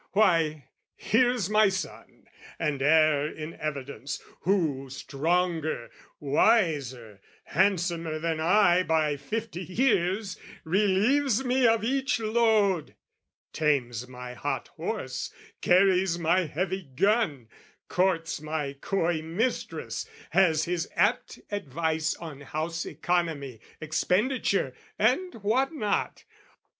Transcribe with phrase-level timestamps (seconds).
[0.13, 2.25] Why, here's my son
[2.57, 11.67] and heir in evidence, Who stronger, wiser, handsomer than I By fifty years, relieves me
[11.67, 12.95] of each load,
[13.53, 17.47] Tames my hot horse, carries my heavy gun,
[17.87, 26.23] Courts my coy mistress, has his apt advice On house economy, expenditure, And what not?